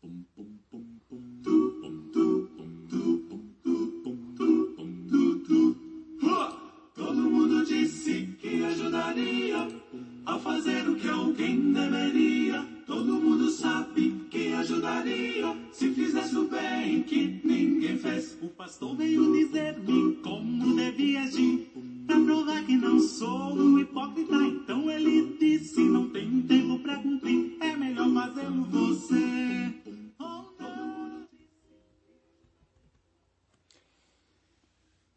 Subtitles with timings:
[0.00, 0.87] Todo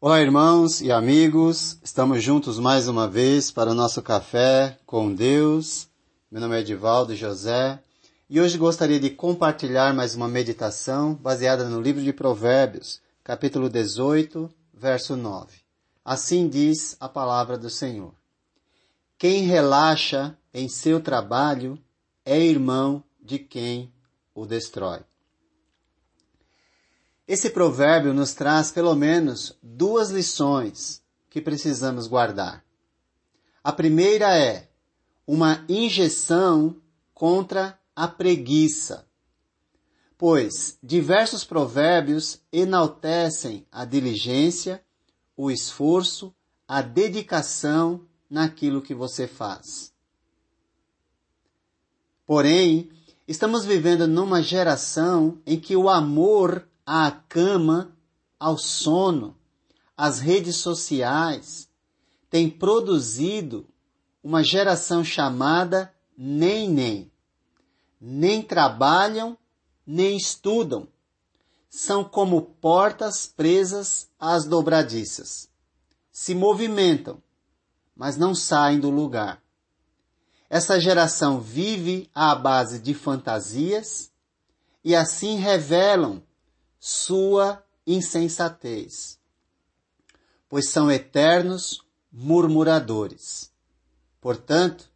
[0.04, 5.88] Olá, irmãos e amigos, estamos juntos mais uma vez para o nosso café com Deus.
[6.28, 7.80] Meu nome é Edivaldo José
[8.28, 14.50] e hoje gostaria de compartilhar mais uma meditação baseada no livro de Provérbios, capítulo 18,
[14.74, 15.56] verso 9.
[16.04, 18.12] Assim diz a palavra do Senhor:
[19.16, 21.78] Quem relaxa em seu trabalho
[22.24, 23.88] é irmão de quem
[24.34, 24.98] o destrói.
[27.32, 32.62] Esse provérbio nos traz pelo menos duas lições que precisamos guardar.
[33.64, 34.68] A primeira é
[35.26, 36.76] uma injeção
[37.14, 39.06] contra a preguiça,
[40.18, 44.84] pois diversos provérbios enaltecem a diligência,
[45.34, 46.34] o esforço,
[46.68, 49.90] a dedicação naquilo que você faz.
[52.26, 52.90] Porém,
[53.26, 57.96] estamos vivendo numa geração em que o amor à cama,
[58.38, 59.36] ao sono,
[59.96, 61.68] às redes sociais,
[62.28, 63.66] tem produzido
[64.22, 67.10] uma geração chamada nem nem.
[68.00, 69.36] Nem trabalham,
[69.86, 70.88] nem estudam.
[71.68, 75.48] São como portas presas às dobradiças.
[76.10, 77.22] Se movimentam,
[77.96, 79.42] mas não saem do lugar.
[80.50, 84.10] Essa geração vive à base de fantasias
[84.84, 86.22] e assim revelam
[86.84, 89.16] sua insensatez,
[90.48, 93.52] pois são eternos murmuradores.
[94.20, 94.90] Portanto,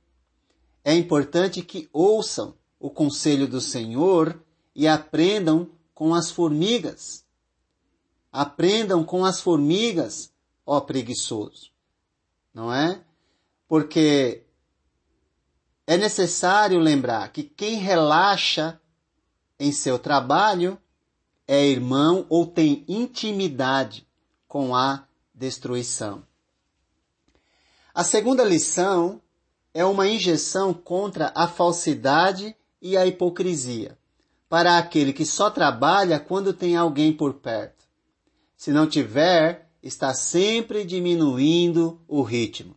[0.85, 4.43] é importante que ouçam o conselho do Senhor
[4.75, 7.25] e aprendam com as formigas.
[8.33, 10.33] Aprendam com as formigas,
[10.67, 11.71] ó preguiçoso.
[12.53, 13.01] Não é?
[13.69, 14.43] Porque
[15.87, 18.81] é necessário lembrar que quem relaxa
[19.57, 20.77] em seu trabalho
[21.47, 24.07] é irmão ou tem intimidade
[24.49, 26.23] com a destruição.
[27.95, 29.21] A segunda lição
[29.73, 33.97] é uma injeção contra a falsidade e a hipocrisia,
[34.49, 37.85] para aquele que só trabalha quando tem alguém por perto.
[38.57, 42.75] Se não tiver, está sempre diminuindo o ritmo.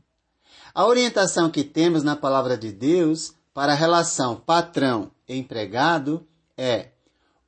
[0.73, 6.25] A orientação que temos na palavra de Deus para a relação patrão-empregado
[6.55, 6.89] é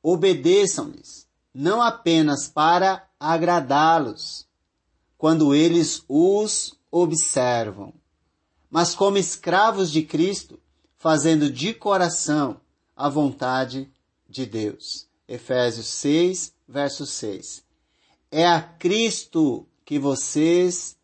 [0.02, 4.48] obedeçam-lhes, não apenas para agradá-los,
[5.18, 7.94] quando eles os observam,
[8.70, 10.60] mas como escravos de Cristo,
[10.98, 12.60] fazendo de coração
[12.96, 13.92] a vontade
[14.28, 15.08] de Deus.
[15.28, 17.64] Efésios 6, verso 6.
[18.32, 20.98] É a Cristo que vocês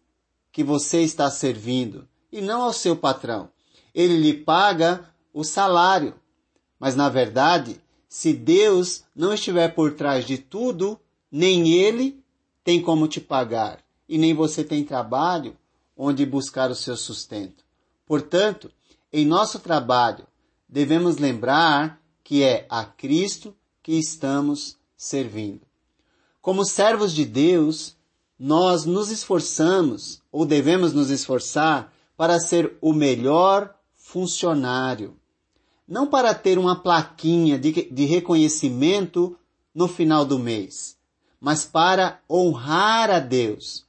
[0.51, 3.49] que você está servindo e não ao seu patrão.
[3.93, 6.15] Ele lhe paga o salário,
[6.79, 10.99] mas na verdade se Deus não estiver por trás de tudo,
[11.31, 12.23] nem Ele
[12.63, 15.57] tem como te pagar e nem você tem trabalho
[15.95, 17.63] onde buscar o seu sustento.
[18.05, 18.71] Portanto,
[19.11, 20.25] em nosso trabalho,
[20.67, 25.61] devemos lembrar que é a Cristo que estamos servindo.
[26.41, 27.95] Como servos de Deus,
[28.39, 35.17] nós nos esforçamos, ou devemos nos esforçar, para ser o melhor funcionário
[35.87, 39.37] não para ter uma plaquinha de, de reconhecimento
[39.73, 40.97] no final do mês,
[41.39, 43.85] mas para honrar a Deus,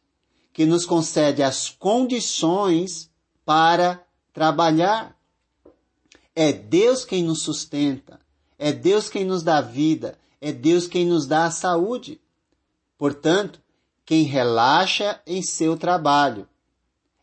[0.52, 3.10] que nos concede as condições
[3.44, 5.16] para trabalhar.
[6.34, 8.20] É Deus quem nos sustenta,
[8.58, 12.20] é Deus quem nos dá vida, é Deus quem nos dá a saúde.
[12.96, 13.60] Portanto,
[14.04, 16.48] quem relaxa em seu trabalho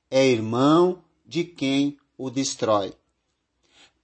[0.10, 2.94] é irmão de quem o destrói.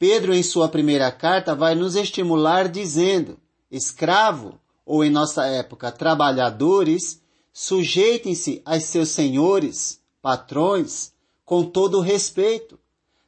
[0.01, 3.37] Pedro, em sua primeira carta, vai nos estimular dizendo:
[3.69, 7.21] escravo, ou em nossa época, trabalhadores,
[7.53, 11.13] sujeitem-se aos seus senhores, patrões,
[11.45, 12.79] com todo respeito,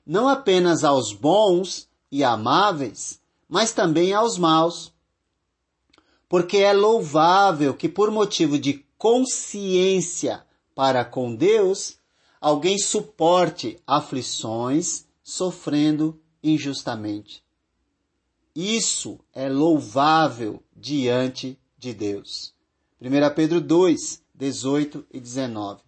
[0.04, 4.92] não apenas aos bons e amáveis, mas também aos maus.
[6.28, 10.44] Porque é louvável que, por motivo de consciência
[10.74, 12.00] para com Deus,
[12.42, 17.42] alguém suporte aflições, sofrendo injustamente.
[18.56, 22.54] isso é louvável diante de Deus.
[23.02, 25.82] 1 Pedro 2, 18 e 19.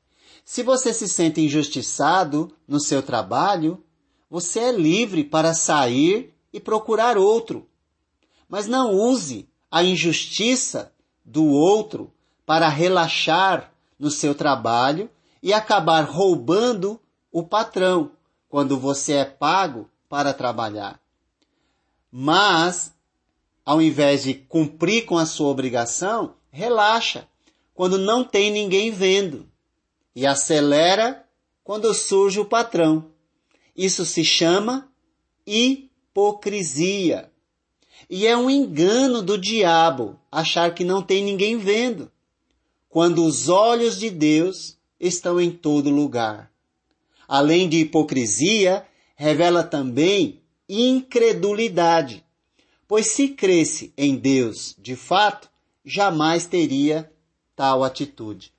[0.44, 3.84] Se você se sente injustiçado no seu trabalho,
[4.30, 7.68] você é livre para sair e procurar outro.
[8.48, 10.94] Mas não use a injustiça
[11.24, 12.13] do outro
[12.46, 15.10] para relaxar no seu trabalho
[15.42, 17.00] e acabar roubando
[17.31, 18.12] o patrão
[18.50, 20.97] quando você é pago para trabalhar.
[22.09, 22.94] Mas,
[23.65, 27.27] ao invés de cumprir com a sua obrigação, relaxa
[27.73, 29.45] quando não tem ninguém vendo
[30.15, 31.27] e acelera
[31.65, 33.12] quando surge o patrão.
[33.75, 34.89] Isso se chama
[35.45, 37.29] hipocrisia.
[38.09, 42.09] E é um engano do diabo achar que não tem ninguém vendo,
[42.88, 46.50] quando os olhos de Deus estão em todo lugar.
[47.27, 52.23] Além de hipocrisia, revela também incredulidade,
[52.88, 55.50] pois se cresce em Deus de fato,
[55.83, 57.12] jamais teria
[57.56, 58.53] tal atitude.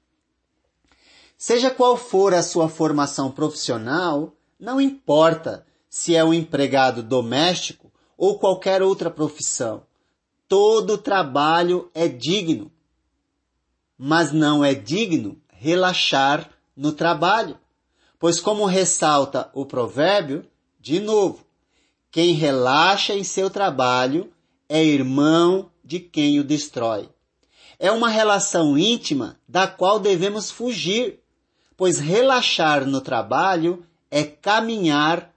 [1.37, 8.39] Seja qual for a sua formação profissional, não importa se é um empregado doméstico ou
[8.39, 9.83] qualquer outra profissão.
[10.49, 12.73] Todo trabalho é digno.
[13.99, 17.59] Mas não é digno relaxar no trabalho.
[18.19, 20.47] Pois, como ressalta o provérbio,
[20.81, 21.45] de novo,
[22.11, 24.33] quem relaxa em seu trabalho
[24.69, 27.09] é irmão de quem o destrói.
[27.79, 31.21] É uma relação íntima da qual devemos fugir,
[31.77, 35.31] pois relaxar no trabalho é caminhar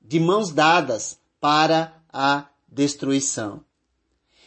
[0.00, 3.64] de mãos dadas para a destruição.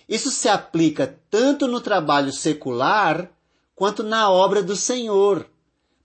[0.07, 3.31] Isso se aplica tanto no trabalho secular
[3.75, 5.47] quanto na obra do Senhor,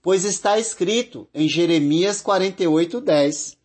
[0.05, 3.57] pois está escrito em Jeremias 48:10: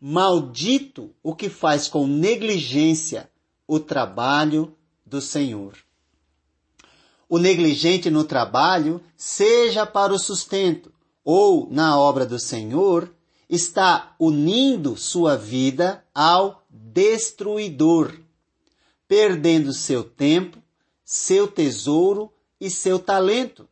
[0.00, 3.30] Maldito o que faz com negligência
[3.64, 4.76] o trabalho
[5.06, 5.78] do Senhor.
[7.28, 10.92] O negligente no trabalho, seja para o sustento
[11.24, 13.14] ou na obra do Senhor,
[13.48, 18.18] está unindo sua vida ao destruidor,
[19.06, 20.60] perdendo seu tempo,
[21.04, 23.68] seu tesouro e seu talento.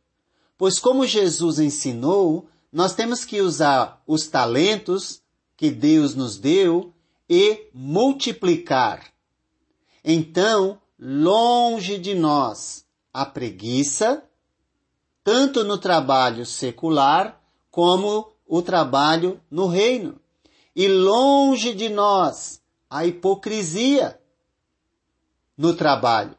[0.57, 5.21] Pois, como Jesus ensinou, nós temos que usar os talentos
[5.55, 6.93] que Deus nos deu
[7.29, 9.05] e multiplicar.
[10.03, 14.23] Então, longe de nós a preguiça,
[15.23, 20.19] tanto no trabalho secular como o trabalho no reino.
[20.75, 24.19] E longe de nós a hipocrisia
[25.57, 26.35] no trabalho,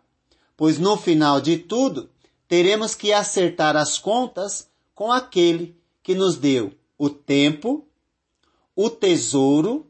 [0.56, 2.08] pois no final de tudo
[2.48, 7.86] teremos que acertar as contas com aquele que nos deu o tempo,
[8.74, 9.86] o tesouro,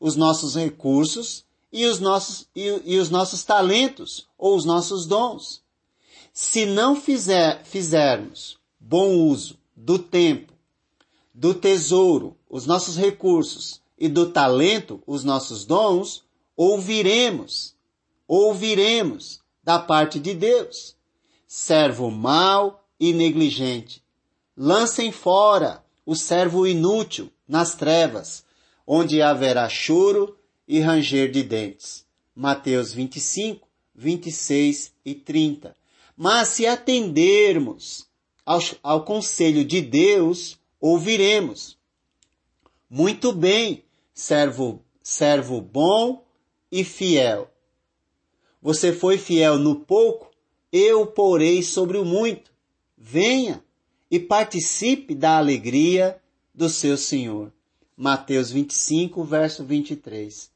[0.00, 5.62] os nossos recursos e os nossos, e, e os nossos talentos ou os nossos dons.
[6.32, 10.52] Se não fizer, fizermos bom uso do tempo,
[11.32, 16.24] do tesouro, os nossos recursos e do talento, os nossos dons,
[16.56, 17.74] ouviremos,
[18.26, 20.96] ouviremos da parte de Deus.
[21.54, 24.02] Servo mau e negligente,
[24.56, 28.42] lancem fora o servo inútil nas trevas,
[28.86, 32.06] onde haverá choro e ranger de dentes.
[32.34, 35.76] Mateus 25, 26 e 30.
[36.16, 38.06] Mas se atendermos
[38.46, 41.76] ao, ao conselho de Deus, ouviremos.
[42.88, 43.84] Muito bem,
[44.14, 46.24] servo, servo bom
[46.70, 47.50] e fiel.
[48.62, 50.31] Você foi fiel no pouco,
[50.72, 52.50] eu porei sobre o muito.
[52.96, 53.62] Venha
[54.10, 56.18] e participe da alegria
[56.54, 57.52] do seu Senhor.
[57.96, 60.50] Mateus 25, verso 23.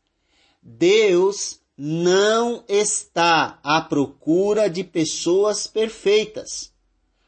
[0.62, 6.72] Deus não está à procura de pessoas perfeitas,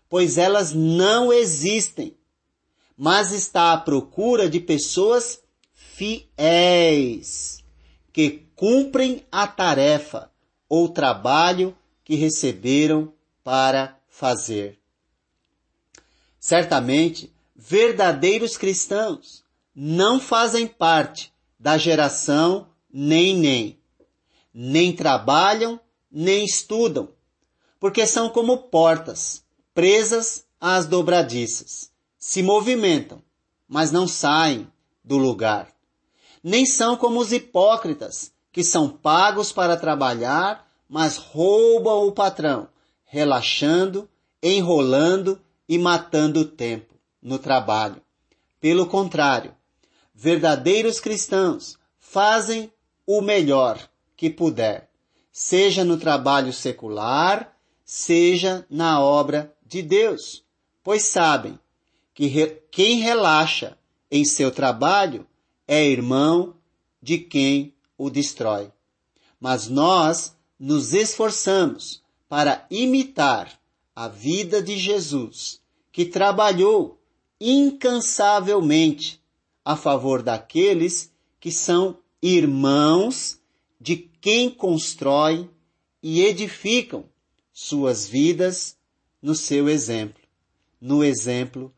[0.09, 2.17] pois elas não existem,
[2.97, 5.43] mas está à procura de pessoas
[5.73, 7.63] fiéis,
[8.13, 10.31] que cumprem a tarefa
[10.69, 11.77] ou trabalho
[12.09, 13.13] que receberam
[13.45, 14.79] para fazer.
[16.41, 19.45] Certamente, verdadeiros cristãos
[19.77, 23.79] não fazem parte da geração nem nem.
[24.55, 25.79] Nem trabalham,
[26.11, 27.11] nem estudam,
[27.79, 31.91] porque são como portas presas às dobradiças.
[32.19, 33.23] Se movimentam,
[33.69, 34.67] mas não saem
[35.05, 35.71] do lugar.
[36.43, 42.69] Nem são como os hipócritas, que são pagos para trabalhar, mas roubam o patrão,
[43.05, 44.09] relaxando,
[44.43, 48.01] enrolando e matando o tempo no trabalho.
[48.61, 49.55] Pelo contrário,
[50.15, 52.73] verdadeiros cristãos fazem
[53.07, 54.89] o melhor que puder,
[55.31, 57.55] seja no trabalho secular,
[57.85, 60.43] seja na obra de Deus,
[60.83, 61.59] pois sabem
[62.15, 63.79] que re quem relaxa
[64.11, 65.27] em seu trabalho
[65.67, 66.55] é irmão
[67.01, 68.73] de quem o destrói.
[69.41, 73.59] Mas nós nos esforçamos para imitar
[73.95, 75.61] a vida de Jesus,
[75.93, 76.99] que trabalhou
[77.41, 79.21] incansavelmente
[79.65, 83.39] a favor daqueles que são irmãos
[83.81, 85.49] de quem constrói
[86.03, 87.05] e edificam
[87.53, 88.77] suas vidas
[89.21, 90.23] no seu exemplo,
[90.81, 91.73] no exemplo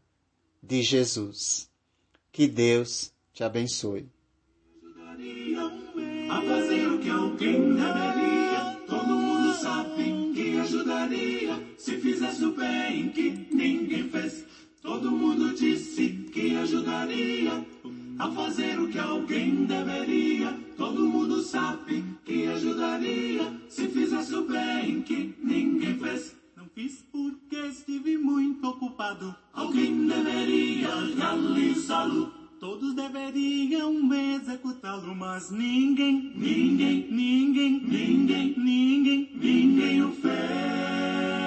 [0.63, 1.71] de Jesus.
[2.33, 4.07] Que Deus te abençoe.
[10.61, 11.59] Ajudaria.
[11.79, 14.45] Se fizesse o bem que ninguém fez,
[14.83, 17.64] todo mundo disse que ajudaria.
[18.19, 23.50] A fazer o que alguém deveria, todo mundo sabe que ajudaria.
[23.69, 26.37] Se fizesse o bem que ninguém fez.
[26.55, 29.35] Não fiz porque estive muito ocupado.
[29.55, 32.40] Alguém deveria realizá-lo.
[32.61, 41.40] Todos deveriam executá-lo, mas ninguém, ninguém, ninguém, ninguém, ninguém, ninguém o fez.